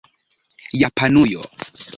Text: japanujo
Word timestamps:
japanujo 0.79 1.41